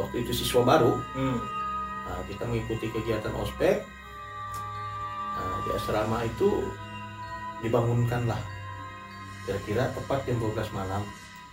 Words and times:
waktu 0.00 0.24
itu 0.24 0.32
siswa 0.32 0.64
baru, 0.64 0.96
Hmm. 1.12 1.38
Nah, 2.08 2.24
kita 2.24 2.42
mengikuti 2.42 2.88
kegiatan 2.88 3.34
ospek. 3.34 3.84
Nah, 5.34 5.56
di 5.62 5.70
asrama 5.70 6.24
itu 6.24 6.64
dibangunkanlah 7.60 8.40
kira-kira 9.44 9.92
tepat 9.92 10.24
jam 10.24 10.36
12 10.38 10.54
malam. 10.72 11.02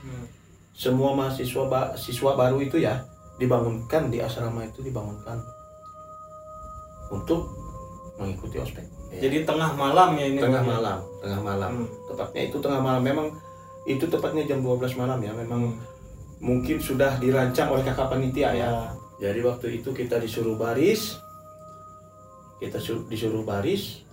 Hmm. 0.01 0.25
Semua 0.71 1.11
mahasiswa 1.13 1.63
ba- 1.65 1.95
siswa 1.95 2.33
baru 2.33 2.59
itu 2.59 2.75
ya 2.77 2.99
dibangunkan 3.35 4.07
di 4.07 4.19
asrama 4.19 4.63
itu 4.63 4.79
dibangunkan 4.79 5.39
untuk 7.07 7.47
mengikuti 8.15 8.57
ospek. 8.57 8.83
Ya. 9.09 9.27
Jadi 9.27 9.43
tengah 9.43 9.71
malam 9.73 10.15
ya 10.15 10.25
ini. 10.25 10.39
tengah 10.39 10.59
J? 10.61 10.67
malam, 10.67 10.97
tengah 11.21 11.41
malam. 11.41 11.71
Hmm. 11.77 11.87
tepatnya 12.05 12.41
itu 12.43 12.57
tengah 12.57 12.79
malam 12.79 13.01
memang 13.01 13.27
itu 13.85 14.03
tepatnya 14.03 14.43
jam 14.45 14.59
12 14.59 14.95
malam 14.95 15.19
ya 15.19 15.31
memang 15.31 15.61
Hmm. 15.67 15.79
mungkin 16.41 16.77
sudah 16.77 17.15
dirancang 17.15 17.69
oleh 17.69 17.83
kakak 17.83 18.07
panitia 18.09 18.49
ya 18.49 18.67
Ya. 18.67 18.71
Jadi 19.17 19.39
waktu 19.41 19.79
itu 19.79 19.89
kita 19.89 20.17
disuruh 20.17 20.55
baris 20.55 21.19
kita 22.57 22.77
su- 22.77 23.05
disuruh 23.05 23.41
baris 23.41 24.03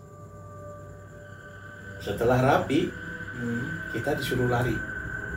setelah 1.99 2.39
rapi 2.39 2.91
Hmm. 3.33 3.65
kita 3.91 4.13
disuruh 4.15 4.47
lari 4.47 4.77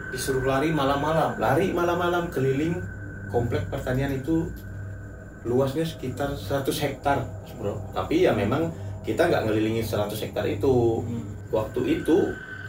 Disuruh 0.06 0.44
lari 0.44 0.70
malam-malam. 0.70 1.36
lari 1.36 1.72
malam-malam 1.72 2.28
keliling 2.30 2.78
komplek 3.28 3.68
pertanian 3.68 4.12
itu 4.12 4.48
luasnya 5.42 5.84
sekitar 5.84 6.32
100 6.32 6.76
hektar 6.76 7.24
bro 7.56 7.78
tapi 7.92 8.24
ya 8.24 8.32
memang 8.32 8.68
kita 9.02 9.26
nggak 9.26 9.46
ngelilingin 9.46 9.82
100 9.82 10.18
hektar 10.20 10.44
itu 10.44 11.00
Hmm. 11.00 11.24
waktu 11.50 11.82
itu 11.96 12.18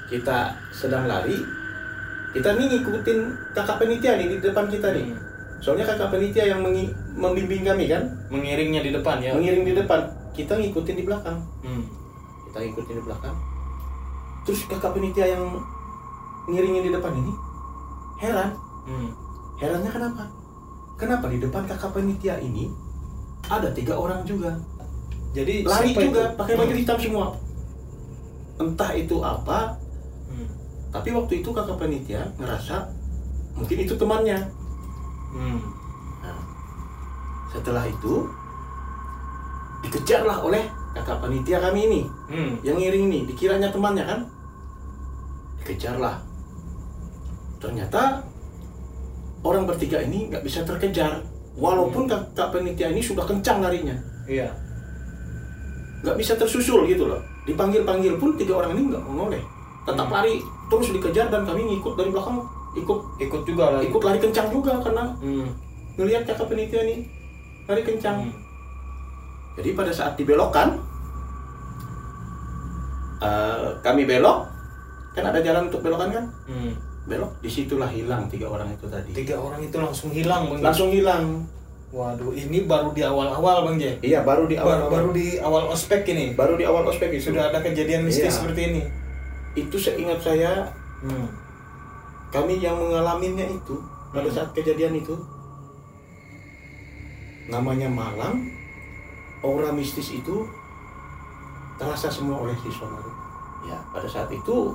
kita 0.07 0.39
sedang 0.71 1.05
lari 1.05 1.34
kita 2.31 2.53
nih 2.53 2.67
ngikutin 2.71 3.19
kakak 3.53 3.77
penitia 3.78 4.15
nih 4.15 4.28
di 4.28 4.39
depan 4.39 4.69
kita 4.69 4.93
nih 4.93 5.07
Hmm. 5.07 5.19
Soalnya 5.59 5.84
kakak 5.84 6.11
penitia 6.11 6.44
yang 6.47 6.61
mengi- 6.61 6.93
membimbing 7.12 7.62
kami 7.62 7.84
kan 7.87 8.03
Mengiringnya 8.28 8.81
di 8.81 8.91
depan 8.91 9.17
ya. 9.19 9.33
mengiring 9.33 9.65
di 9.65 9.75
depan 9.75 10.00
kita 10.31 10.53
ngikutin 10.55 10.97
di 10.97 11.05
belakang 11.05 11.39
Hmm. 11.61 11.84
kita 12.47 12.59
ngikutin 12.62 12.94
di 12.94 13.05
belakang 13.05 13.37
terus 14.43 14.61
kakak 14.65 14.93
penitia 14.93 15.27
yang 15.28 15.43
ngiringin 16.47 16.83
di 16.83 16.93
depan 16.93 17.12
ini 17.15 17.33
heran 18.16 18.50
Hmm. 18.84 19.11
herannya 19.56 19.89
kenapa 19.89 20.22
kenapa 20.95 21.27
di 21.27 21.39
depan 21.39 21.65
kakak 21.65 21.91
penitia 21.91 22.39
ini 22.39 22.69
ada 23.45 23.71
tiga 23.71 23.95
orang 23.95 24.22
juga 24.22 24.55
Jadi 25.33 25.62
lari 25.62 25.93
juga 25.93 26.33
pakai 26.33 26.55
baju 26.55 26.71
Hmm. 26.71 26.81
hitam 26.81 26.97
semua 26.97 27.27
entah 28.56 28.91
itu 28.93 29.16
apa 29.19 29.77
Hmm. 30.27 30.49
Tapi 30.89 31.12
waktu 31.12 31.39
itu 31.39 31.50
kakak 31.50 31.77
panitia 31.77 32.25
ngerasa 32.34 32.89
mungkin 33.53 33.78
itu 33.78 33.95
temannya. 33.95 34.41
Hmm. 35.37 35.61
Nah, 36.25 36.41
setelah 37.53 37.85
itu 37.85 38.25
dikejarlah 39.85 40.41
oleh 40.41 40.65
kakak 40.97 41.21
panitia 41.21 41.61
kami 41.61 41.81
ini. 41.87 42.01
Hmm. 42.27 42.59
yang 42.67 42.81
ngiring 42.81 43.05
ini 43.13 43.19
dikiranya 43.29 43.69
temannya 43.71 44.05
kan? 44.09 44.21
Dikejarlah. 45.63 46.17
Ternyata 47.61 48.25
orang 49.45 49.69
bertiga 49.69 50.01
ini 50.03 50.33
nggak 50.33 50.43
bisa 50.43 50.65
terkejar. 50.65 51.21
Walaupun 51.57 52.09
kakak 52.09 52.53
panitia 52.53 52.91
ini 52.91 53.05
sudah 53.05 53.25
kencang 53.25 53.61
larinya. 53.61 53.97
Iya. 54.27 54.51
nggak 55.97 56.19
bisa 56.23 56.37
tersusul 56.39 56.87
gitu 56.87 57.09
loh. 57.09 57.19
Dipanggil 57.49 57.83
panggil 57.83 58.15
pun 58.21 58.37
tiga 58.37 58.63
orang 58.63 58.79
ini 58.79 58.95
nggak 58.95 59.05
menoleh 59.07 59.43
tetap 59.87 60.07
Hmm. 60.11 60.15
lari 60.19 60.43
terus 60.67 60.91
dikejar 60.91 61.31
dan 61.31 61.47
kami 61.47 61.63
ngikut 61.63 61.95
dari 61.95 62.11
belakang 62.11 62.43
ikut 62.77 62.99
Ikut 63.19 63.43
juga 63.43 63.65
lari. 63.73 63.89
ikut 63.89 64.03
lari 64.03 64.19
kencang 64.19 64.49
juga 64.49 64.73
karena 64.79 65.05
Hmm. 65.17 65.49
ngelihat 65.97 66.23
kakak 66.25 66.47
penitia 66.47 66.83
nih 66.83 66.99
lari 67.65 67.83
kencang. 67.83 68.17
Hmm. 68.23 68.35
Jadi 69.57 69.73
pada 69.73 69.89
saat 69.91 70.13
dibelokkan, 70.15 70.77
eh, 73.19 73.69
kami 73.81 74.05
belok, 74.05 74.45
kan 75.13 75.25
ada 75.25 75.41
jalan 75.41 75.67
untuk 75.67 75.81
belokan 75.81 76.13
kan? 76.13 76.25
Hmm. 76.45 76.73
Belok, 77.07 77.39
di 77.39 77.47
situlah 77.47 77.89
hilang 77.89 78.27
tiga 78.27 78.47
orang 78.47 78.69
itu 78.69 78.85
tadi. 78.85 79.15
Tiga 79.15 79.39
orang 79.39 79.63
itu 79.63 79.77
langsung 79.77 80.11
hilang 80.11 80.51
bang. 80.51 80.61
Langsung 80.61 80.91
hilang. 80.91 81.47
Waduh, 81.89 82.35
ini 82.35 82.67
baru 82.67 82.91
di 82.91 83.01
awal-awal 83.01 83.63
bang 83.65 83.77
J. 83.79 83.85
Iya, 84.05 84.21
baru 84.21 84.45
di 84.45 84.59
awal 84.59 84.85
Baru, 84.85 84.91
baru 84.91 85.09
di 85.15 85.39
awal 85.39 85.71
ospek 85.71 86.03
ini. 86.05 86.35
baru 86.35 86.59
di 86.59 86.67
awal 86.67 86.83
ospek 86.85 87.09
itu. 87.11 87.31
Sudah 87.31 87.49
ada 87.49 87.63
kejadian 87.63 88.05
mistis 88.05 88.27
Iya. 88.27 88.37
seperti 88.37 88.61
ini. 88.67 88.83
Itu 89.55 89.79
seingat 89.79 90.21
saya, 90.21 90.67
Hmm. 91.01 91.31
Kami 92.31 92.59
yang 92.59 92.77
mengalaminya 92.77 93.47
itu 93.47 93.77
pada 94.11 94.29
Hmm. 94.29 94.37
saat 94.37 94.51
kejadian 94.53 94.99
itu, 94.99 95.15
namanya 97.47 97.87
malam, 97.87 98.51
aura 99.41 99.71
mistis 99.71 100.11
itu 100.11 100.47
terasa 101.77 102.11
semua 102.11 102.43
oleh 102.43 102.57
siswa 102.65 102.89
baru. 102.89 103.13
Ya, 103.67 103.79
pada 103.95 104.09
saat 104.09 104.31
itu 104.31 104.75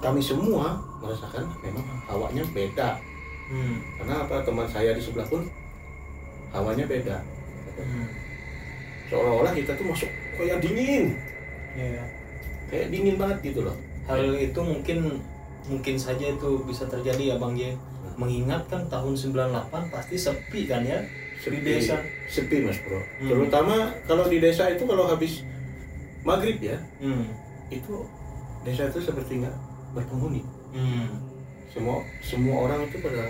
kami 0.00 0.20
semua 0.20 0.76
merasakan 1.00 1.46
memang 1.60 1.84
hawanya 2.08 2.44
beda. 2.52 2.96
Hmm. 3.52 3.76
Karena 4.00 4.14
apa? 4.24 4.40
Teman 4.42 4.66
saya 4.68 4.96
di 4.96 5.02
sebelah 5.02 5.26
pun 5.28 5.44
hawanya 6.52 6.86
beda. 6.88 7.16
Hmm. 7.76 8.06
Seolah-olah 9.12 9.52
kita 9.52 9.76
tuh 9.76 9.86
masuk 9.88 10.08
kayak 10.40 10.64
dingin, 10.64 11.12
Iya. 11.76 12.04
kayak 12.72 12.88
dingin 12.88 13.16
banget 13.20 13.52
gitu 13.52 13.60
loh. 13.68 13.76
Hal 14.08 14.20
itu 14.40 14.60
mungkin 14.60 15.20
mungkin 15.64 15.94
saja 15.94 16.26
itu 16.26 16.62
bisa 16.62 16.84
terjadi 16.84 17.34
ya 17.34 17.36
bang 17.36 17.54
J. 17.54 17.62
Mengingat 18.14 18.66
kan 18.66 18.84
tahun 18.86 19.14
98 19.14 19.48
pasti 19.88 20.14
sepi 20.14 20.66
kan 20.66 20.82
ya 20.82 21.00
di 21.42 21.58
desa. 21.58 21.98
sepi 22.26 22.60
mas 22.60 22.78
bro. 22.78 22.98
Hmm. 23.18 23.28
Terutama 23.28 23.74
kalau 24.04 24.24
di 24.24 24.38
desa 24.38 24.68
itu 24.68 24.84
kalau 24.84 25.06
habis 25.06 25.42
maghrib 26.22 26.54
ya, 26.58 26.78
Hmm. 26.98 27.26
itu 27.66 28.06
desa 28.62 28.86
itu 28.86 29.00
seperti 29.00 29.42
nggak 29.42 29.56
berpenghuni. 29.92 30.46
Hmm. 30.70 31.18
Semua 31.66 31.98
semua 32.20 32.56
orang 32.62 32.84
itu 32.84 33.00
pada 33.00 33.24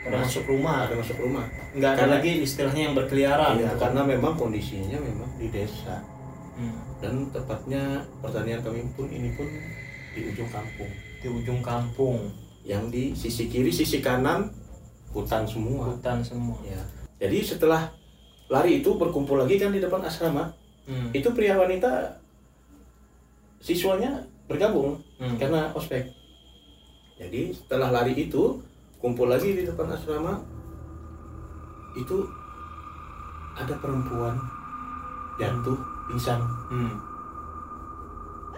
Pada 0.00 0.16
masuk 0.18 0.48
rumah. 0.48 0.88
ada 0.88 0.96
masuk 0.96 1.20
rumah. 1.20 1.44
Nggak 1.70 1.90
ada 1.92 2.00
Karena- 2.00 2.14
lagi 2.16 2.32
istilahnya 2.40 2.82
yang 2.88 2.94
berkeliaran. 2.96 3.52
Iya, 3.54 3.68
gitu 3.68 3.76
karena 3.78 4.00
memang 4.02 4.32
kondisinya 4.34 4.96
memang 4.96 5.28
di 5.36 5.46
desa 5.46 6.00
Hmm. 6.56 6.74
dan 6.98 7.28
tepatnya 7.28 7.82
pertanian 8.18 8.60
kami 8.60 8.82
pun 8.96 9.06
ini 9.06 9.30
pun 9.36 9.44
di 10.20 10.28
ujung 10.30 10.48
kampung. 10.48 10.90
di 11.16 11.28
ujung 11.28 11.60
kampung 11.60 12.18
Yang 12.60 12.84
di 12.90 13.04
sisi 13.14 13.48
kiri, 13.48 13.72
sisi 13.72 13.98
kanan 13.98 14.52
hutan 15.10 15.42
semua. 15.42 15.88
hutan 15.88 16.20
semua 16.20 16.60
Ya. 16.62 16.76
Jadi 17.18 17.40
setelah 17.42 17.88
lari 18.46 18.80
itu 18.80 18.92
berkumpul 18.92 19.36
lagi 19.36 19.56
kan 19.56 19.70
di 19.70 19.78
depan 19.78 20.00
asrama. 20.00 20.52
Hmm. 20.82 21.06
itu 21.10 21.30
pria 21.30 21.54
wanita 21.54 22.18
siswanya 23.58 24.10
bergabung 24.44 24.98
Hmm. 25.16 25.36
karena 25.36 25.70
ospek 25.70 26.02
jadi 27.14 27.52
setelah 27.52 27.92
lari 27.92 28.16
itu 28.18 28.58
kumpul 28.96 29.28
lagi 29.28 29.54
di 29.54 29.62
depan 29.62 29.86
asrama 29.86 30.40
itu 31.92 32.26
ada 33.52 33.76
perempuan 33.76 34.34
jatuh 35.36 35.78
pingsan 36.06 36.40
Hmm. 36.66 36.96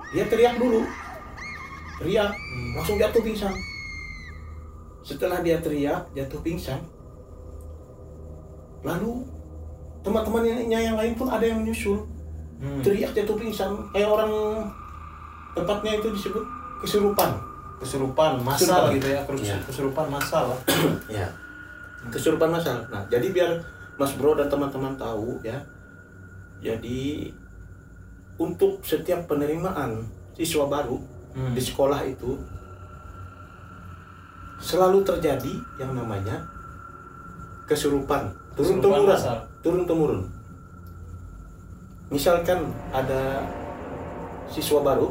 dia 0.08 0.24
teriak 0.24 0.56
dulu 0.56 0.80
teriak 2.02 2.30
Hmm. 2.30 2.70
langsung 2.74 2.98
jatuh 2.98 3.22
pingsan 3.22 3.54
setelah 5.02 5.38
dia 5.38 5.56
teriak 5.56 6.02
jatuh 6.12 6.40
pingsan 6.40 6.82
lalu 8.82 9.22
teman-temannya 10.02 10.66
yang 10.66 10.98
lain 10.98 11.14
pun 11.14 11.26
ada 11.26 11.42
yang 11.44 11.62
menyusul 11.62 12.02
Hmm. 12.58 12.78
teriak 12.78 13.10
jatuh 13.12 13.34
pingsan 13.34 13.70
kayak 13.90 14.06
orang 14.08 14.30
tempatnya 15.52 15.98
itu 15.98 16.10
disebut 16.10 16.42
kesurupan 16.78 17.34
kesurupan 17.76 18.38
masal 18.38 18.86
Kesurupan. 18.86 18.94
gitu 18.94 19.08
ya 19.08 19.20
Kes- 19.24 19.42
Iya. 19.44 19.56
kesurupan 19.64 20.06
masal 20.08 20.46
ya 21.12 21.26
kesurupan 22.08 22.48
masal 22.48 22.82
nah 22.88 23.02
jadi 23.06 23.26
biar 23.28 23.50
Mas 23.94 24.14
Bro 24.14 24.34
dan 24.34 24.46
teman-teman 24.46 24.94
tahu 24.94 25.42
ya 25.42 25.58
jadi 26.60 27.30
untuk 28.36 28.78
setiap 28.80 29.26
penerimaan 29.26 30.06
siswa 30.32 30.64
baru 30.64 31.02
Hmm. 31.32 31.52
di 31.52 31.60
sekolah 31.60 32.04
itu 32.04 32.36
selalu 34.60 35.00
terjadi 35.02 35.54
yang 35.76 35.96
namanya 35.96 36.44
kesurupan 37.64 38.30
turun 38.52 38.78
temurun 38.78 39.16
turun 39.64 39.82
temurun 39.88 40.20
misalkan 42.08 42.68
ada 42.92 43.40
siswa 44.46 44.84
baru 44.84 45.08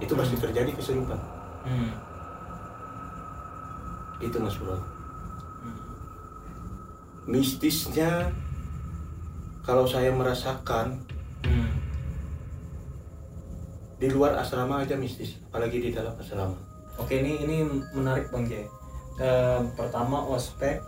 itu 0.00 0.16
pasti 0.16 0.36
terjadi 0.40 0.72
kesurupan 0.72 1.20
Hmm. 1.64 1.92
itu 4.20 4.36
mas 4.36 4.56
bro 4.56 4.74
Hmm. 4.74 4.84
mistisnya 7.24 8.32
kalau 9.60 9.84
saya 9.84 10.08
merasakan 10.08 11.00
Hmm. 11.40 11.68
Di 13.98 14.10
luar 14.10 14.38
asrama 14.38 14.82
aja 14.82 14.98
mistis 14.98 15.38
apalagi 15.50 15.78
di 15.78 15.90
dalam 15.94 16.14
asrama 16.18 16.74
Oke 16.94 17.18
ini 17.18 17.42
ini 17.42 17.56
menarik 17.90 18.30
bang 18.30 18.46
Jay. 18.46 18.64
Eh, 19.18 19.60
pertama 19.74 20.22
ospek 20.30 20.78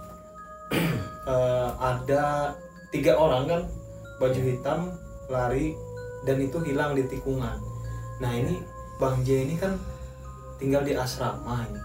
eh, 1.35 1.71
ada 1.83 2.55
tiga 2.95 3.19
orang 3.19 3.51
kan 3.51 3.63
baju 4.23 4.41
hitam 4.41 4.95
lari 5.27 5.75
dan 6.23 6.39
itu 6.39 6.63
hilang 6.63 6.95
di 6.95 7.03
tikungan. 7.11 7.59
Nah 8.23 8.33
ini 8.35 8.63
bang 9.03 9.19
Jay 9.27 9.51
ini 9.51 9.59
kan 9.59 9.75
tinggal 10.63 10.87
di 10.87 10.95
asrama 10.95 11.67
ini. 11.67 11.83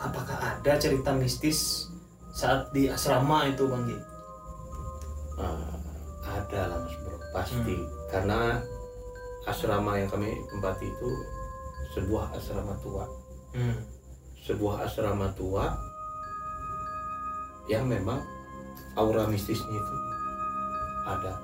Apakah 0.00 0.36
ada 0.40 0.72
cerita 0.80 1.12
mistis 1.12 1.88
saat 2.32 2.72
di 2.72 2.88
asrama 2.88 3.52
itu 3.52 3.68
bang 3.68 3.84
Jay? 3.84 4.00
Ah, 5.36 5.76
ada 6.24 6.72
lah 6.72 6.78
mas 6.80 6.96
bro 7.04 7.20
pasti 7.36 7.76
karena 8.08 8.64
asrama 9.46 9.96
yang 9.96 10.10
kami 10.10 10.34
tempati 10.50 10.86
itu 10.86 11.10
sebuah 11.92 12.34
asrama 12.34 12.74
tua 12.82 13.06
Hmm. 13.54 13.78
sebuah 14.44 14.84
asrama 14.84 15.32
tua 15.32 15.72
yang 17.66 17.88
memang 17.88 18.20
aura 18.94 19.24
mistisnya 19.26 19.72
itu 19.72 19.96
ada 21.04 21.34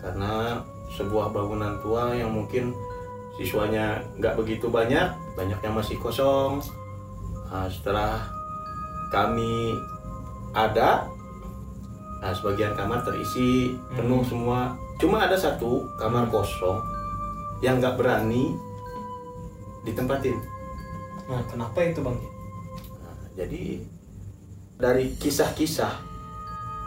karena 0.00 0.60
sebuah 0.92 1.30
bangunan 1.30 1.78
tua 1.80 2.12
yang 2.12 2.30
mungkin 2.30 2.74
siswanya 3.36 4.02
nggak 4.16 4.34
begitu 4.34 4.66
banyak 4.66 5.06
banyak 5.34 5.58
yang 5.60 5.74
masih 5.74 5.96
kosong 5.98 6.60
Nah, 7.46 7.70
setelah 7.70 8.26
kami 9.08 9.70
ada 10.50 11.06
nah 12.18 12.34
sebagian 12.34 12.74
kamar 12.74 13.06
terisi 13.06 13.78
penuh 13.94 14.18
Hmm. 14.18 14.28
semua 14.28 14.60
cuma 14.96 15.28
ada 15.28 15.36
satu 15.36 15.84
kamar 16.00 16.28
kosong 16.32 16.80
yang 17.60 17.80
nggak 17.80 17.96
berani 17.96 18.56
ditempatin. 19.84 20.36
Nah 21.28 21.40
kenapa 21.48 21.78
itu 21.84 22.00
bang? 22.00 22.18
Nah, 23.00 23.16
jadi 23.36 23.80
dari 24.76 25.12
kisah-kisah 25.16 25.94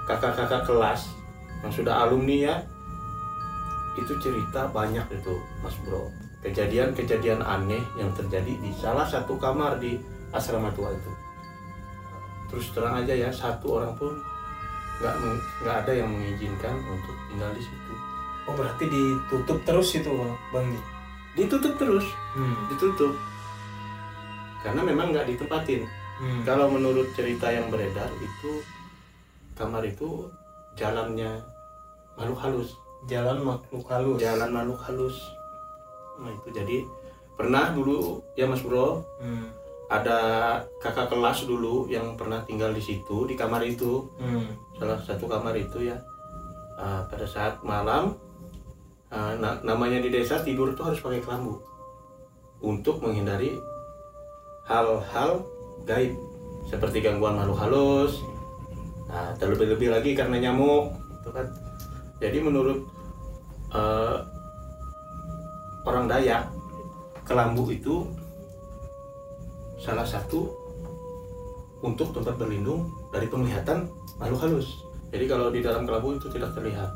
kakak-kakak 0.06 0.66
kelas 0.66 1.10
yang 1.62 1.74
sudah 1.74 2.06
alumni 2.06 2.38
ya 2.50 2.56
itu 3.98 4.14
cerita 4.22 4.70
banyak 4.70 5.06
itu 5.12 5.34
Mas 5.62 5.76
Bro. 5.86 6.10
Kejadian-kejadian 6.40 7.44
aneh 7.44 7.84
yang 8.00 8.16
terjadi 8.16 8.56
di 8.64 8.72
salah 8.80 9.04
satu 9.04 9.36
kamar 9.36 9.76
di 9.78 10.00
asrama 10.32 10.72
tua 10.72 10.94
itu. 10.94 11.12
Terus 12.48 12.72
terang 12.72 13.04
aja 13.04 13.12
ya 13.12 13.30
satu 13.30 13.82
orang 13.82 13.94
pun 14.00 14.14
nggak 15.00 15.16
nggak 15.64 15.76
ada 15.84 15.94
yang 15.96 16.10
mengizinkan 16.12 16.76
untuk 16.88 17.16
tinggal 17.32 17.52
di 17.56 17.64
situ 17.64 17.94
Oh 18.46 18.54
berarti 18.54 18.86
ditutup 18.86 19.60
terus 19.64 19.90
itu 19.94 20.10
bang 20.50 20.68
ditutup 21.36 21.74
terus 21.76 22.06
Hmm. 22.34 22.56
ditutup 22.68 23.14
karena 24.60 24.82
memang 24.84 25.12
nggak 25.12 25.28
ditempatin 25.28 25.84
Hmm. 26.20 26.44
Kalau 26.44 26.68
menurut 26.68 27.08
cerita 27.16 27.48
yang 27.48 27.72
beredar 27.72 28.12
itu 28.14 28.60
kamar 29.56 29.80
itu 29.82 30.28
jalannya 30.76 31.40
makhluk 32.14 32.36
halus, 32.38 32.76
Jalan 33.08 33.40
makhluk 33.40 33.88
halus. 33.88 34.20
jalan 34.20 34.52
makhluk 34.52 34.80
halus. 34.82 35.16
Nah 36.20 36.28
itu 36.30 36.52
jadi 36.52 36.84
pernah 37.34 37.72
dulu 37.72 38.20
ya 38.36 38.44
Mas 38.44 38.60
Bro 38.60 39.00
Hmm. 39.16 39.48
ada 39.88 40.20
kakak 40.78 41.08
kelas 41.08 41.48
dulu 41.48 41.88
yang 41.88 42.14
pernah 42.14 42.44
tinggal 42.44 42.76
di 42.76 42.84
situ 42.84 43.24
di 43.24 43.34
kamar 43.34 43.64
itu 43.64 44.04
Hmm. 44.20 44.52
salah 44.76 45.00
satu 45.00 45.24
kamar 45.24 45.56
itu 45.56 45.88
ya 45.88 45.96
Ah, 46.76 47.04
pada 47.06 47.24
saat 47.24 47.60
malam 47.62 48.12
na- 49.12 49.62
namanya 49.66 50.02
di 50.02 50.14
desa 50.14 50.42
tidur 50.46 50.78
tuh 50.78 50.94
harus 50.94 51.02
pakai 51.02 51.22
kelambu. 51.22 51.58
Untuk 52.60 53.02
menghindari 53.02 53.58
hal-hal 54.70 55.42
gaib 55.88 56.14
seperti 56.70 57.02
gangguan 57.02 57.40
makhluk 57.40 57.58
halus 57.58 58.14
nah 59.10 59.34
terlebih-lebih 59.42 59.90
lagi 59.90 60.14
karena 60.14 60.38
nyamuk 60.38 60.94
itu 60.94 61.30
kan. 61.34 61.48
Jadi 62.22 62.38
menurut 62.46 62.86
eh, 63.74 64.18
orang 65.90 66.06
Dayak 66.06 66.54
kelambu 67.26 67.66
itu 67.74 68.06
salah 69.82 70.06
satu 70.06 70.54
untuk 71.82 72.12
tempat 72.12 72.36
berlindung 72.38 72.92
dari 73.10 73.26
penglihatan 73.26 73.90
makhluk 74.22 74.46
halus. 74.46 74.86
Jadi 75.10 75.26
kalau 75.26 75.50
di 75.50 75.66
dalam 75.66 75.90
kelambu 75.90 76.20
itu 76.22 76.30
tidak 76.30 76.54
terlihat 76.54 76.92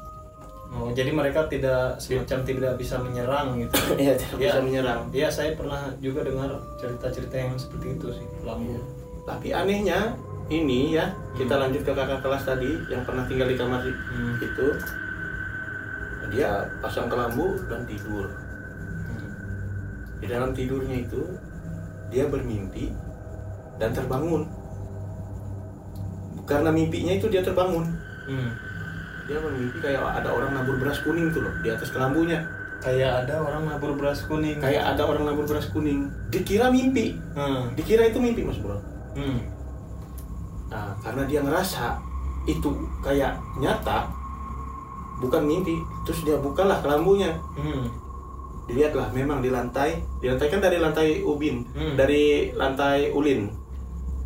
Oh, 0.74 0.90
jadi 0.90 1.10
mereka 1.10 1.46
tidak 1.46 1.96
semacam 1.98 2.40
tidak 2.42 2.74
bisa 2.76 2.98
menyerang 2.98 3.54
gitu. 3.56 3.78
Iya 4.02 4.14
tidak 4.16 4.38
Ya. 4.38 4.50
bisa 4.50 4.60
menyerang 4.60 5.02
Iya, 5.08 5.28
saya 5.30 5.54
pernah 5.54 5.94
juga 5.98 6.22
dengar 6.22 6.50
cerita-cerita 6.76 7.36
yang 7.38 7.54
seperti 7.56 7.94
itu 7.94 8.08
sih, 8.12 8.26
lambu. 8.42 8.82
tapi 9.24 9.50
anehnya 9.50 10.18
ini 10.46 10.92
ya 10.92 11.08
kita 11.32 11.56
lanjut 11.56 11.80
ke 11.80 11.92
kakak 11.92 12.20
kelas 12.20 12.44
tadi 12.44 12.68
yang 12.88 13.02
pernah 13.02 13.24
tinggal 13.24 13.48
di 13.48 13.56
kamar 13.56 13.80
Hmm. 13.80 14.36
itu 14.38 14.68
dia 16.30 16.50
pasang 16.80 17.06
kelambu 17.06 17.48
dan 17.64 17.86
tidur 17.86 18.28
Hmm. 18.28 19.30
di 20.18 20.26
dalam 20.26 20.52
tidurnya 20.52 20.98
itu 21.00 21.22
dia 22.10 22.26
bermimpi 22.26 22.92
dan 23.78 23.90
terbangun 23.90 24.44
karena 26.44 26.70
mimpinya 26.70 27.14
itu 27.14 27.28
dia 27.28 27.40
terbangun 27.40 27.86
Hmm. 28.24 28.52
Dia 29.24 29.38
bermimpi 29.38 29.78
kayak 29.80 30.02
ada 30.04 30.30
orang 30.30 30.52
nabur 30.52 30.76
beras 30.78 31.00
kuning 31.00 31.30
tuh 31.30 31.42
loh 31.42 31.54
di 31.60 31.70
atas 31.70 31.90
kelambunya 31.90 32.42
Kayak 32.80 33.24
ada 33.24 33.40
orang 33.40 33.64
nabur 33.66 33.96
beras 33.96 34.20
kuning. 34.22 34.60
kayak 34.60 34.84
ada 34.84 35.04
orang 35.04 35.24
nabur 35.24 35.48
beras 35.48 35.68
kuning 35.68 36.04
dikira 36.28 36.68
mimpi 36.68 37.16
Hmm. 37.32 37.72
dikira 37.74 38.04
itu 38.06 38.20
mimpi 38.20 38.44
mas 38.44 38.60
bro 38.60 38.76
Hmm. 39.14 39.40
Nah, 40.68 40.90
karena 41.00 41.24
dia 41.24 41.40
ngerasa 41.40 42.02
itu 42.44 42.74
kayak 43.00 43.30
nyata, 43.56 44.10
bukan 45.20 45.46
mimpi, 45.46 45.78
terus 46.02 46.26
dia 46.26 46.34
bukalah 46.36 46.82
kelambunya. 46.82 47.30
Hmm. 47.54 47.86
Dilihatlah, 48.66 49.14
memang 49.14 49.38
di 49.38 49.48
lantai, 49.48 50.02
di 50.18 50.28
lantai 50.28 50.50
kan 50.50 50.60
dari 50.60 50.82
lantai 50.82 51.22
ubin, 51.22 51.62
Hmm. 51.70 51.94
dari 51.94 52.50
lantai 52.52 53.12
ulin. 53.12 53.54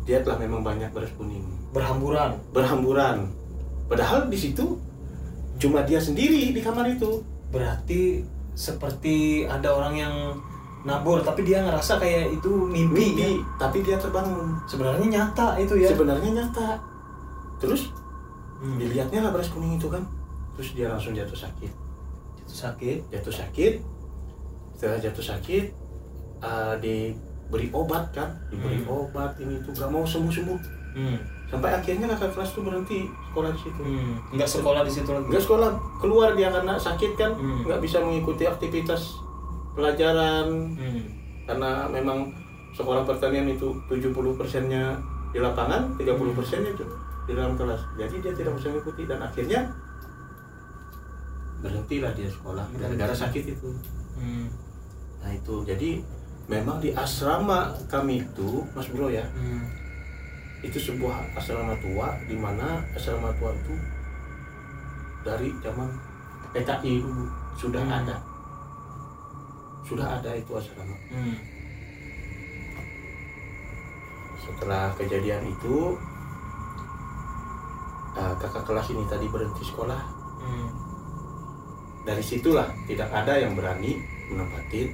Lihatlah 0.02 0.34
memang 0.36 0.64
banyak 0.64 0.88
beras 0.88 1.12
kuning, 1.12 1.44
Berhamburan. 1.68 2.40
berhamburan. 2.50 3.28
Padahal 3.84 4.26
di 4.26 4.38
situ 4.40 4.80
cuma 5.58 5.82
dia 5.82 5.98
sendiri 5.98 6.50
di 6.50 6.60
kamar 6.60 6.86
itu. 6.88 7.20
Berarti 7.48 8.22
seperti 8.54 9.42
ada 9.44 9.68
orang 9.68 9.94
yang 9.94 10.14
nabur 10.80 11.20
tapi 11.20 11.42
dia 11.42 11.60
ngerasa 11.60 11.98
kayak 11.98 12.32
itu 12.32 12.48
mimpi. 12.48 13.12
Mimpi, 13.12 13.30
ya. 13.36 13.42
tapi 13.58 13.82
dia 13.82 13.94
terbangun. 13.94 14.54
Sebenarnya 14.64 15.04
nyata 15.04 15.58
itu 15.58 15.74
ya. 15.76 15.90
Sebenarnya 15.90 16.30
nyata. 16.32 16.78
Terus 17.58 17.90
Hmm. 18.58 18.74
dilihatnya 18.74 19.22
lah 19.22 19.30
beras 19.30 19.50
kuning 19.50 19.78
itu 19.78 19.86
kan. 19.86 20.02
terus 20.50 20.74
dia 20.74 20.90
langsung 20.90 21.14
jatuh 21.14 21.38
sakit 21.38 21.70
Itu 22.36 22.50
sakit. 22.50 22.98
jatuh 23.14 23.30
sakit 23.30 23.74
setelah 24.74 24.98
jatuh 24.98 25.22
sakit 25.24 25.64
eh, 26.42 26.74
diberi 26.82 27.70
obat 27.70 28.10
kan 28.10 28.34
diberi 28.50 28.82
Hmm. 28.82 29.06
obat 29.06 29.38
ini 29.38 29.62
tuh 29.62 29.70
gak 29.70 29.86
mau 29.86 30.02
sembuh 30.02 30.32
sembuh 30.32 30.58
Hmm. 30.98 31.18
Sampai 31.48 31.70
akhirnya 31.72 32.06
kakak 32.06 32.30
kelas 32.30 32.50
tuh 32.50 32.60
berhenti 32.60 32.98
sekolah 33.26 33.50
di 33.50 33.58
situ 33.58 33.80
Hmm. 33.80 34.14
Nggak 34.30 34.48
sekolah 34.50 34.82
di 34.82 34.92
situ 34.92 35.08
lagi. 35.08 35.26
nggak 35.26 35.42
sekolah 35.42 35.68
keluar 35.96 36.28
dia 36.32 36.48
karena 36.50 36.74
sakit 36.76 37.12
kan 37.14 37.32
Hmm. 37.32 37.64
nggak 37.64 37.80
bisa 37.80 37.98
mengikuti 37.98 38.44
aktivitas 38.44 39.16
pelajaran 39.72 40.46
Hmm. 40.70 41.02
karena 41.44 41.88
memang 41.88 42.28
sekolah 42.70 43.02
pertanian 43.02 43.48
itu 43.48 43.72
70 43.88 44.12
persennya 44.34 45.00
di 45.28 45.38
lapangan 45.38 45.96
30 45.96 46.32
persennya 46.32 46.68
itu 46.70 46.84
di 47.24 47.32
dalam 47.32 47.54
kelas 47.54 47.80
jadi 47.94 48.14
dia 48.18 48.32
tidak 48.34 48.52
bisa 48.54 48.68
mengikuti 48.68 49.02
dan 49.04 49.18
akhirnya 49.18 49.60
berhentilah 51.58 52.12
dia 52.12 52.28
sekolah 52.28 52.64
gara-gara 52.72 53.14
sakit 53.16 53.44
itu 53.48 53.70
Hmm. 54.14 54.46
nah 55.18 55.30
itu 55.30 55.62
jadi 55.62 56.02
memang 56.46 56.78
di 56.78 56.90
asrama 56.90 57.70
kami 57.86 58.20
itu 58.20 58.62
mas 58.72 58.86
bro 58.88 59.08
ya 59.08 59.24
Hmm. 59.30 59.64
Itu 60.58 60.74
sebuah 60.76 61.22
asrama 61.34 61.78
tua 61.78 62.18
di 62.26 62.34
mana 62.34 62.82
asrama 62.92 63.30
tua 63.38 63.54
itu 63.54 63.74
dari 65.22 65.54
zaman 65.62 65.86
PKI 66.50 66.92
dulu 66.98 67.24
sudah 67.54 67.82
Hmm. 67.82 67.98
ada 67.98 68.16
sudah 69.84 70.18
ada 70.18 70.30
itu 70.34 70.50
asrama 70.52 70.96
Hmm. 71.10 71.36
setelah 74.38 74.90
kejadian 74.94 75.44
itu 75.46 75.94
eh, 78.14 78.34
kakak 78.36 78.64
kelas 78.64 78.90
ini 78.90 79.04
tadi 79.06 79.26
berhenti 79.28 79.62
sekolah 79.62 80.00
Hmm. 80.38 80.68
dari 82.02 82.22
situlah 82.22 82.66
tidak 82.86 83.10
ada 83.10 83.34
yang 83.36 83.52
berani 83.52 83.98
menempati 84.26 84.90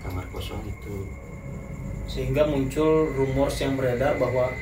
kamar 0.00 0.22
kosong 0.30 0.60
itu 0.62 1.06
Sehingga 2.04 2.44
muncul 2.44 3.08
rumors 3.16 3.56
yang 3.58 3.80
beredar 3.80 4.20
bahwa 4.20 4.52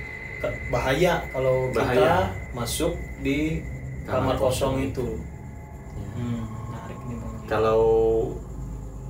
bahaya 0.69 1.23
kalau 1.29 1.69
kita 1.69 1.79
Bahaya. 1.79 2.15
masuk 2.51 2.93
di 3.21 3.63
kamar, 4.03 4.35
kosong, 4.35 4.83
itu. 4.83 5.07
Ya. 5.95 6.09
Hmm. 6.15 6.43
Menarik 6.67 6.99
nih 7.03 7.17
bang. 7.17 7.35
kalau 7.47 7.83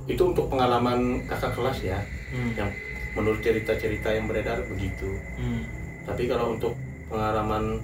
itu 0.03 0.19
untuk 0.21 0.45
pengalaman 0.47 0.99
kakak 1.25 1.51
kelas 1.51 1.79
ya 1.81 1.99
Hmm. 2.29 2.51
yang 2.53 2.69
menurut 3.13 3.39
cerita-cerita 3.39 4.09
yang 4.09 4.25
beredar 4.25 4.59
begitu 4.65 5.07
Hmm. 5.33 5.63
tapi 6.03 6.25
kalau 6.25 6.53
untuk 6.53 6.73
pengalaman 7.07 7.79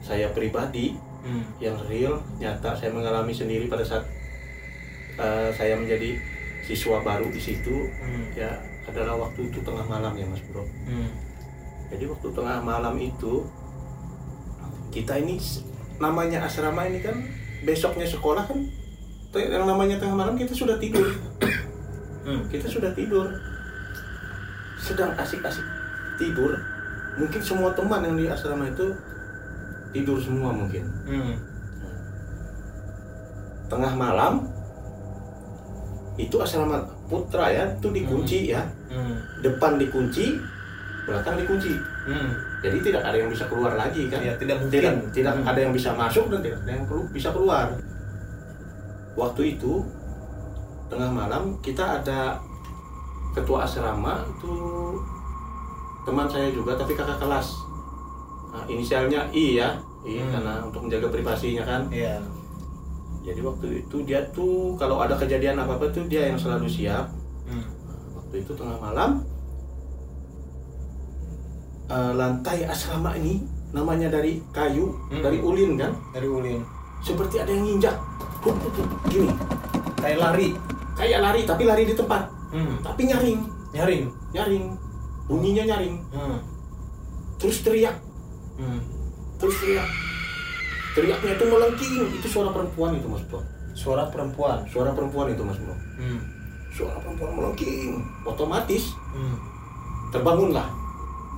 saya 0.00 0.30
pribadi 0.30 0.94
Hmm. 1.18 1.42
yang 1.58 1.74
real 1.84 2.16
nyata 2.36 2.70
saya 2.72 2.88
mengalami 2.88 3.30
sendiri 3.30 3.66
pada 3.66 3.82
saat 3.82 4.04
eh, 5.16 5.50
saya 5.50 5.74
menjadi 5.74 6.14
siswa 6.62 7.00
baru 7.00 7.26
di 7.26 7.40
situ 7.40 7.88
Hmm. 7.98 8.30
ya 8.32 8.50
adalah 8.84 9.18
waktu 9.18 9.46
itu 9.46 9.58
tengah 9.60 9.82
malam 9.84 10.12
ya 10.12 10.24
mas 10.24 10.40
bro 10.44 10.62
Hmm. 10.84 11.10
Jadi 11.88 12.04
waktu 12.04 12.28
tengah 12.30 12.58
malam 12.60 12.94
itu 12.96 13.44
kita 14.88 15.16
ini 15.16 15.40
namanya 15.98 16.44
asrama 16.44 16.84
ini 16.84 17.00
kan 17.00 17.16
besoknya 17.60 18.04
sekolah 18.04 18.44
kan 18.44 18.58
yang 19.34 19.64
namanya 19.64 19.96
tengah 19.96 20.16
malam 20.16 20.34
kita 20.34 20.52
sudah 20.52 20.76
tidur 20.76 21.08
Hmm. 22.18 22.44
kita 22.46 22.68
sudah 22.68 22.92
tidur 22.92 23.24
sedang 24.76 25.16
asik-asik 25.16 25.64
tidur 26.16 26.60
mungkin 27.16 27.40
semua 27.40 27.72
teman 27.72 28.04
yang 28.04 28.14
di 28.14 28.28
asrama 28.28 28.68
itu 28.68 28.92
tidur 29.90 30.20
semua 30.20 30.52
mungkin 30.52 30.84
Hmm. 31.08 31.34
tengah 33.66 33.92
malam 33.94 34.44
itu 36.16 36.36
asrama 36.36 36.84
putra 37.06 37.48
ya 37.48 37.64
itu 37.72 37.88
dikunci 37.88 38.52
ya 38.52 38.60
Hmm. 38.88 39.20
depan 39.40 39.76
dikunci 39.76 40.36
belakang 41.08 41.36
dikunci 41.36 41.74
Hmm. 42.04 42.30
jadi 42.60 42.78
tidak 42.78 43.02
ada 43.02 43.16
yang 43.16 43.28
bisa 43.28 43.44
keluar 43.44 43.72
lagi 43.72 44.06
kan 44.06 44.20
Ya, 44.20 44.36
tidak 44.36 44.56
mungkin. 44.58 44.72
tidak 44.74 44.94
tidak 45.10 45.32
Hmm. 45.34 45.44
ada 45.46 45.58
yang 45.58 45.72
bisa 45.72 45.90
masuk 45.92 46.28
dan 46.28 46.40
tidak 46.40 46.58
ada 46.60 46.70
yang 46.70 46.84
perlu 46.84 47.02
bisa 47.08 47.28
keluar 47.30 47.72
waktu 49.14 49.42
itu 49.50 49.82
tengah 50.86 51.08
malam 51.08 51.56
kita 51.58 51.98
ada 51.98 52.36
ketua 53.30 53.62
asrama 53.62 54.24
itu 54.26 54.52
teman 56.02 56.24
saya 56.26 56.48
juga 56.48 56.72
tapi 56.74 56.92
kakak 56.92 57.18
kelas 57.18 57.64
Nah, 58.48 58.64
inisialnya 58.66 59.28
I 59.28 59.56
ya 59.56 59.76
I 60.02 60.16
Hmm. 60.16 60.30
karena 60.30 60.52
untuk 60.62 60.80
menjaga 60.82 61.08
privasinya 61.10 61.62
kan 61.62 61.84
Iya. 61.88 62.16
jadi 63.20 63.40
waktu 63.42 63.82
itu 63.82 63.96
dia 64.02 64.24
tuh 64.30 64.72
kalau 64.74 64.98
ada 64.98 65.12
kejadian 65.12 65.56
apa 65.56 65.74
apa 65.74 65.84
tuh 65.88 66.04
dia 66.04 66.26
yang 66.26 66.38
selalu 66.38 66.64
siap 66.64 67.12
Hmm. 67.44 67.64
waktu 68.14 68.40
itu 68.40 68.52
tengah 68.54 68.76
malam 68.78 69.20
eh, 71.88 72.12
lantai 72.12 72.64
asrama 72.64 73.12
ini 73.14 73.40
namanya 73.70 74.08
dari 74.08 74.40
kayu 74.48 74.92
Hmm. 75.08 75.20
dari 75.20 75.38
ulin 75.38 75.76
kan 75.76 75.92
Dari 76.10 76.24
Ulin. 76.24 76.60
seperti 76.98 77.38
ada 77.38 77.48
yang 77.48 77.64
nginjak 77.64 77.94
Hup, 78.38 78.54
hup, 78.54 78.70
hup, 78.72 78.88
gini 79.06 79.28
Kayak 79.96 80.18
lari. 80.20 80.48
kayak 80.94 81.20
lari 81.20 81.40
tapi 81.42 81.62
lari 81.62 81.84
di 81.84 81.92
tempat 81.92 82.22
Hmm. 82.48 82.80
tapi 82.80 83.04
nyaring 83.04 83.40
Nyaring. 83.70 84.04
nyaring 84.30 84.64
bunyinya 85.26 85.64
nyaring 85.66 85.96
Hmm. 86.08 86.38
terus 87.36 87.60
teriak 87.60 87.96
Hmm. 88.56 88.80
terus 89.36 89.54
teriak 89.58 89.84
teriaknya 90.90 91.32
itu 91.34 91.44
melengking 91.44 91.94
itu 92.10 92.26
suara 92.26 92.50
perempuan 92.50 92.94
itu 92.94 93.06
mas 93.06 93.22
bro 93.24 93.40
Suara 93.72 94.02
perempuan. 94.06 94.64
suara 94.66 94.90
perempuan 94.90 95.28
itu 95.28 95.42
mas 95.42 95.54
bro 95.56 95.76
Hmm. 95.96 96.18
suara 96.70 96.98
perempuan 96.98 97.30
melengking 97.32 98.00
otomatis 98.24 98.96
Hmm. 99.12 99.36
terbangunlah 100.08 100.66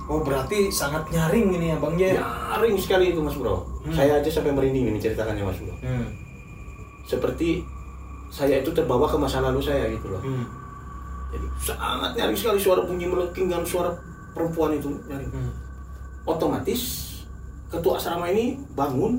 Oh 0.05 0.19
berarti 0.19 0.67
sangat 0.67 1.07
nyaring 1.07 1.51
ini 1.51 1.67
ya 1.67 1.77
bang 1.77 1.95
ya? 1.95 2.09
nyaring 2.17 2.75
sekali 2.75 3.09
itu 3.09 3.19
mas 3.19 3.33
bro 3.33 3.61
Hmm. 3.81 3.89
saya 3.91 4.13
aja 4.15 4.29
sampai 4.29 4.51
merinding 4.51 4.87
ini 4.87 4.97
ceritakannya 4.97 5.41
mas 5.41 5.57
bro 5.57 5.73
Hmm. 5.79 6.05
seperti 7.03 7.65
saya 8.29 8.59
itu 8.59 8.69
terbawa 8.69 9.03
ke 9.03 9.15
masa 9.15 9.41
lalu 9.41 9.57
saya 9.59 9.89
gitu 9.89 10.07
loh 10.07 10.19
Hmm. 10.19 10.45
jadi 11.29 11.47
sangat 11.59 12.11
nyaring 12.13 12.35
sekali 12.35 12.57
suara 12.57 12.81
bunyi 12.81 13.05
melengking 13.05 13.47
dan 13.47 13.63
suara 13.63 13.89
perempuan 14.31 14.73
itu 14.73 14.89
nyaring 15.05 15.27
Hmm. 15.27 15.51
otomatis 16.25 16.81
ketua 17.67 17.95
asrama 17.95 18.27
ini 18.27 18.59
bangun 18.71 19.17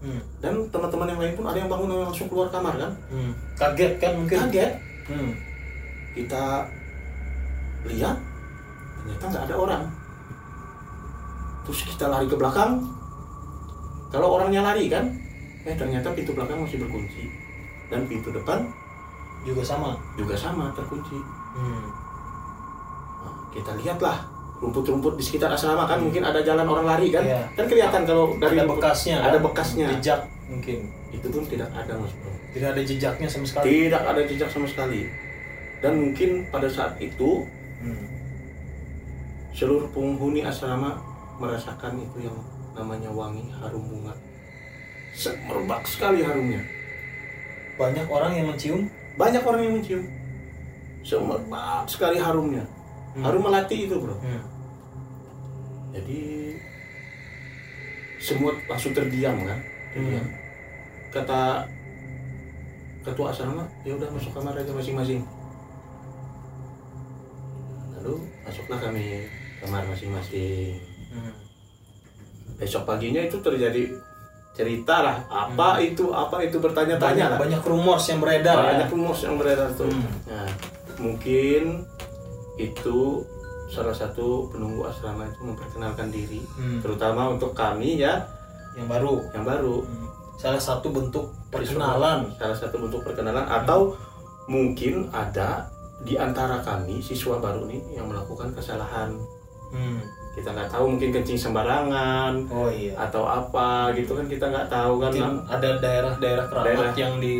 Hmm. 0.00 0.20
dan 0.38 0.52
teman-teman 0.68 1.06
yang 1.06 1.16
lain 1.18 1.34
pun 1.34 1.44
ada 1.44 1.56
yang 1.56 1.68
bangun 1.68 1.88
dan 1.88 2.00
langsung 2.02 2.26
keluar 2.26 2.48
kamar 2.48 2.74
kan 2.74 2.92
Hmm. 3.08 3.32
Kaget 3.54 3.92
kan 3.96 4.12
mungkin? 4.14 4.36
kaget 4.42 4.72
Hmm. 5.04 5.30
kita 6.12 6.64
lihat 7.84 8.16
ternyata 8.96 9.24
nggak 9.28 9.44
ada 9.44 9.56
orang 9.56 9.82
terus 11.64 11.80
kita 11.84 12.06
lari 12.06 12.24
ke 12.24 12.34
belakang 12.34 12.84
kalau 14.08 14.36
orangnya 14.36 14.62
lari 14.62 14.86
kan 14.86 15.08
eh 15.62 15.72
ternyata 15.72 16.12
pintu 16.12 16.30
belakang 16.30 16.60
masih 16.60 16.78
berkunci 16.78 17.24
dan 17.86 18.04
pintu 18.04 18.28
depan 18.30 18.68
Juga 19.42 19.60
sama. 19.60 19.92
juga 20.14 20.32
sama 20.34 20.72
terkunci 20.72 21.16
Hmm. 21.54 21.86
Nah, 23.20 23.34
kita 23.48 23.72
lihatlah 23.74 24.26
rumput-rumput 24.56 25.14
di 25.14 25.22
sekitar 25.22 25.46
asrama 25.48 25.84
kan 25.84 26.00
mungkin 26.00 26.20
ada 26.20 26.40
jalan 26.40 26.64
orang 26.64 26.82
lari 26.84 27.08
kan 27.08 27.22
Iya. 27.22 27.46
kan 27.52 27.64
kelihatan 27.64 28.02
kalau 28.02 28.34
dari 28.36 28.56
Ada 28.56 28.66
bekasnya. 28.66 29.16
ada 29.20 29.30
kan? 29.32 29.42
bekasnya 29.44 29.86
Jejak 29.92 30.20
mungkin. 30.44 30.78
itu 31.10 31.26
pun 31.28 31.42
tidak 31.44 31.70
ada 31.70 31.94
mas 31.94 32.10
bro 32.14 32.32
Tidak 32.50 32.68
ada 32.68 32.82
jejaknya 32.82 33.28
sama 33.28 33.44
sekali. 33.44 33.64
tidak 33.86 34.02
ada 34.02 34.20
jejak 34.20 34.48
sama 34.48 34.66
sekali 34.66 35.06
dan 35.78 35.92
mungkin 35.94 36.30
pada 36.48 36.66
saat 36.66 36.98
itu 36.98 37.44
Hmm. 37.76 38.06
seluruh 39.52 39.86
penghuni 39.88 40.42
asrama 40.42 40.98
merasakan 41.36 41.98
itu 41.98 42.18
yang 42.24 42.36
namanya 42.72 43.10
wangi 43.10 43.46
harum 43.52 43.84
bunga 43.84 44.14
semerbak 45.12 45.82
sekali 45.84 46.20
harumnya 46.20 46.62
Banyak 47.74 48.06
orang 48.06 48.32
yang 48.32 48.46
mencium. 48.48 48.86
banyak 49.14 49.42
orang 49.42 49.60
yang 49.62 49.74
mencium 49.74 50.02
semerbak 51.02 51.86
sekali 51.86 52.18
harumnya 52.18 52.62
Hmm. 53.14 53.22
harum 53.22 53.42
melati 53.42 53.86
itu 53.86 53.94
bro 53.94 54.14
Hmm. 54.18 54.42
jadi 55.90 56.20
semua 58.18 58.50
langsung 58.66 58.90
terdiam 58.90 59.38
kan 59.38 59.58
terdiam 59.92 60.18
Hmm. 60.18 60.34
kata 61.10 61.62
ketua 63.04 63.30
asrama 63.30 63.62
ya 63.82 63.94
udah 63.94 64.10
masuk 64.10 64.34
kamar 64.34 64.56
aja 64.56 64.72
masing-masing 64.72 65.22
lalu 67.94 68.18
masuklah 68.42 68.78
kami 68.80 69.30
kamar 69.60 69.86
masing-masing 69.86 70.74
Hmm. 71.14 71.34
besok 72.54 72.82
paginya 72.84 73.20
itu 73.20 73.38
terjadi 73.38 73.94
cerita 74.50 74.96
lah 75.00 75.16
apa 75.26 75.78
itu 75.78 76.10
apa 76.10 76.38
itu 76.40 76.58
bertanya-tanya 76.58 77.34
lah 77.34 77.38
banyak, 77.38 77.58
rumors 77.60 78.06
yang 78.06 78.18
beredar 78.18 78.54
banyak 78.54 78.86
ya. 78.86 78.92
rumors 78.92 79.20
yang 79.20 79.34
beredar 79.34 79.68
tuh 79.72 79.86
Hmm. 79.86 80.06
nah, 80.26 80.50
mungkin 80.96 81.82
itu 82.54 82.98
salah 83.66 83.90
satu 83.90 84.46
penunggu 84.48 84.86
asrama 84.86 85.26
itu 85.26 85.42
memperkenalkan 85.42 86.06
diri 86.08 86.38
Hmm. 86.52 86.78
terutama 86.78 87.30
untuk 87.30 87.50
kami 87.52 87.98
ya 87.98 88.22
Yang 88.74 88.86
baru. 88.88 89.14
yang 89.32 89.44
baru 89.44 89.76
Hmm. 89.80 90.06
salah 90.36 90.58
satu 90.60 90.90
bentuk 90.90 91.30
perkenalan 91.48 92.30
salah 92.34 92.54
satu 92.54 92.78
bentuk 92.78 93.02
perkenalan 93.02 93.42
atau 93.44 93.94
mungkin 94.46 95.10
ada 95.10 95.66
di 96.00 96.14
antara 96.14 96.58
kami 96.60 96.98
siswa 97.00 97.38
baru 97.38 97.64
nih 97.64 97.82
yang 97.92 98.06
melakukan 98.06 98.50
kesalahan 98.50 99.14
hmm. 99.74 99.98
kita 100.32 100.48
nggak 100.48 100.66
tahu 100.68 100.84
mungkin 100.88 101.10
kencing 101.12 101.36
sembarangan 101.36 102.32
oh 102.48 102.66
iya 102.66 102.94
atau 102.96 103.22
apa 103.24 103.90
gitu 103.92 104.14
kan 104.14 104.26
kita 104.26 104.46
nggak 104.46 104.66
tahu 104.66 104.98
kan 104.98 105.10
mungkin 105.10 105.42
ada 105.46 105.68
daerah-daerah 105.78 106.44
keramat 106.46 106.66
Daerah. 106.68 106.94
yang 106.96 107.14
Ya, 107.16 107.30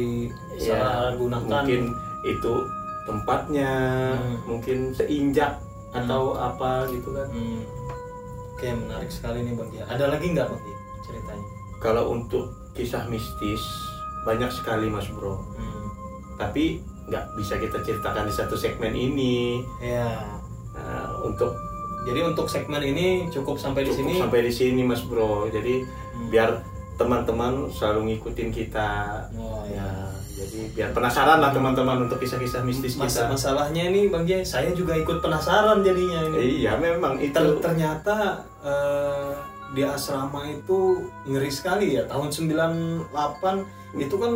disalahgunakan 0.53 1.47
mungkin 1.62 1.83
itu 2.23 2.55
tempatnya 3.05 3.73
Hmm. 4.14 4.37
mungkin 4.47 4.79
seinjak 4.91 5.59
atau 5.91 6.35
apa 6.35 6.87
gitu 6.88 7.11
kan 7.11 7.26
Hmm. 7.29 7.62
Oke 8.50 8.71
menarik 8.71 9.09
sekali 9.09 9.43
nih 9.43 9.53
bang 9.53 9.69
Gia. 9.73 9.85
Ada 9.88 10.05
lagi 10.09 10.26
nggak 10.29 10.47
bang 10.47 10.61
Gia 10.61 10.76
ceritanya? 11.03 11.47
kalau 11.76 12.05
untuk 12.11 12.49
kisah 12.73 13.05
mistis 13.07 13.61
banyak 14.23 14.49
sekali 14.49 14.87
mas 14.87 15.05
bro 15.09 15.37
Hmm. 15.53 15.85
tapi 16.35 16.79
nggak 17.05 17.37
bisa 17.37 17.59
kita 17.59 17.76
ceritakan 17.79 18.25
di 18.25 18.33
satu 18.33 18.55
segmen 18.55 18.91
ini 18.91 19.61
Ya. 19.76 20.25
Nah, 20.73 21.07
untuk 21.21 21.53
Jadi 22.04 22.20
untuk 22.23 22.46
segmen 22.46 22.80
ini 22.80 23.06
cukup 23.28 23.56
sampai 23.56 23.82
di 23.82 23.90
cukup 23.90 24.00
sini. 24.06 24.20
sampai 24.20 24.40
di 24.40 24.52
sini 24.52 24.82
mas 24.82 25.02
bro 25.02 25.49
jadi 25.49 25.80
Hmm. 26.12 26.28
biar 26.28 26.50
teman-teman 26.94 27.66
selalu 27.68 28.12
ngikutin 28.12 28.50
kita 28.50 29.18
Oh 29.34 29.66
ya. 29.66 29.82
ya 29.82 29.88
jadi 30.37 30.58
biar 30.70 30.88
penasaran 30.90 31.38
lah 31.38 31.50
teman-teman 31.50 32.04
untuk 32.04 32.18
kisah-kisah 32.18 32.62
mistis 32.62 32.94
Mas 32.94 33.11
kita 33.11 33.26
masalahnya 33.28 33.82
ini 33.84 34.06
bang 34.06 34.23
Gia, 34.23 34.38
saya 34.42 34.70
juga 34.70 34.94
ikut 34.94 35.18
penasaran 35.18 35.80
jadinya 35.80 36.23
ini. 36.28 36.61
iya 36.61 36.76
memang 36.76 37.18
itu 37.18 37.34
Ter- 37.34 37.58
ternyata 37.61 38.38
eh, 38.62 39.32
di 39.70 39.82
asrama 39.82 40.46
itu 40.46 41.02
ngeri 41.25 41.50
sekali 41.50 41.94
ya 41.94 42.06
tahun 42.06 42.30
98 42.30 43.11
itu 43.96 44.14
kan 44.14 44.32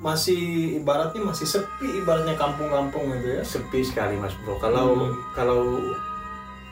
masih 0.00 0.40
ibaratnya 0.76 1.20
masih 1.22 1.44
sepi 1.46 2.00
ibaratnya 2.00 2.32
kampung-kampung 2.34 3.12
gitu 3.12 3.28
ya. 3.34 3.42
sepi 3.42 3.80
sekali 3.82 4.16
mas 4.16 4.32
bro 4.40 4.56
kalau 4.56 4.96
Hmm. 4.96 5.12
kalau 5.34 5.60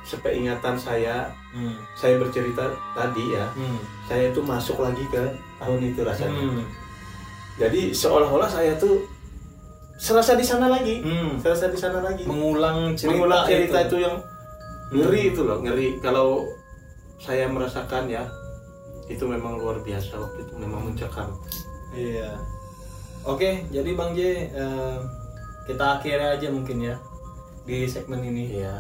sepeingatan 0.09 0.75
saya 0.75 1.29
Hmm. 1.53 1.77
saya 1.93 2.17
bercerita 2.17 2.65
tadi 2.93 3.37
ya 3.37 3.45
Hmm. 3.53 3.77
saya 4.05 4.29
itu 4.29 4.41
masuk 4.41 4.81
lagi 4.81 5.05
ke 5.07 5.21
tahun 5.59 5.81
itu 5.85 6.01
rasanya 6.01 6.41
Hmm. 6.41 6.65
jadi 7.57 7.93
seolah-olah 7.93 8.49
saya 8.49 8.73
tuh 8.75 9.05
serasa 9.97 10.33
di 10.33 10.43
sana 10.43 10.69
lagi 10.69 11.05
Hmm. 11.05 11.37
serasa 11.37 11.69
di 11.69 11.77
sana 11.77 12.01
lagi 12.01 12.25
mengulang 12.25 12.95
cerita, 12.95 13.13
mengulang 13.13 13.45
cerita 13.45 13.79
itu. 13.81 13.87
itu 13.87 13.97
yang 14.01 14.17
ngeri 14.89 15.23
itu 15.29 15.41
loh 15.43 15.59
ngeri 15.61 16.01
kalau 16.01 16.49
saya 17.19 17.45
merasakan 17.45 18.09
ya 18.09 18.25
itu 19.05 19.25
memang 19.25 19.57
luar 19.57 19.81
biasa 19.81 20.17
waktu 20.17 20.39
itu 20.43 20.55
memang 20.57 20.81
mencekam 20.83 21.29
Iya. 21.89 22.37
Oke, 23.25 23.65
jadi 23.69 23.91
Bang 23.93 24.13
J, 24.13 24.21
eh, 24.47 24.97
kita 25.65 25.99
akhiri 25.99 26.37
aja 26.37 26.49
mungkin 26.49 26.79
ya 26.79 26.97
di 27.65 27.85
segmen 27.85 28.21
ini. 28.23 28.57
iya 28.57 28.77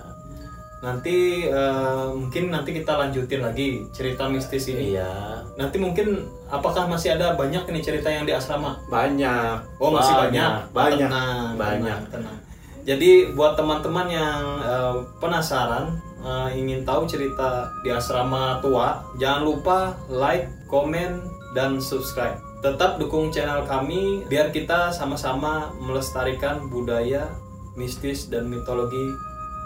Nanti 0.78 1.48
eh, 1.50 2.06
mungkin 2.14 2.54
nanti 2.54 2.70
kita 2.70 2.94
lanjutin 2.94 3.42
lagi 3.42 3.82
cerita 3.90 4.30
mistis 4.30 4.70
ini. 4.70 4.94
iya 4.94 5.42
Nanti 5.58 5.76
mungkin 5.82 6.22
apakah 6.46 6.86
masih 6.86 7.18
ada 7.18 7.34
banyak 7.34 7.66
nih 7.66 7.82
cerita 7.82 8.06
yang 8.06 8.22
di 8.22 8.30
asrama? 8.30 8.78
banyak 8.86 9.58
Oh 9.82 9.90
masih 9.90 10.14
banyak, 10.14 10.70
banyak 10.70 11.10
Tenang, 11.10 11.58
banyak 11.58 11.82
tenang, 11.82 12.02
tenang. 12.14 12.38
Jadi 12.86 13.34
buat 13.34 13.58
teman-teman 13.58 14.06
yang 14.06 14.40
eh, 14.62 14.96
penasaran 15.18 15.98
eh, 16.22 16.48
ingin 16.54 16.86
tahu 16.86 17.04
cerita 17.10 17.68
di 17.82 17.90
asrama 17.90 18.62
tua, 18.62 19.02
jangan 19.18 19.42
lupa 19.44 19.78
like, 20.08 20.46
komen, 20.70 21.20
dan 21.58 21.82
subscribe. 21.82 22.38
Tetap 22.62 22.98
dukung 22.98 23.30
channel 23.30 23.66
kami 23.66 24.26
biar 24.26 24.50
kita 24.50 24.90
sama-sama 24.90 25.70
melestarikan 25.78 26.66
budaya, 26.70 27.30
mistis, 27.78 28.26
dan 28.30 28.50
mitologi 28.50 29.14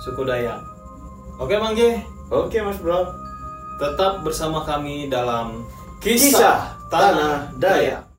suku 0.04 0.24
Dayak. 0.24 0.71
Oke 1.40 1.56
Bang 1.56 1.72
J, 1.72 2.04
oke 2.28 2.58
mas 2.60 2.78
bro 2.80 3.08
tetap 3.80 4.22
bersama 4.22 4.62
kami 4.62 5.08
dalam 5.08 5.64
Kisah 5.98 6.76
Tanah 6.92 7.50
Dayak. 7.56 8.11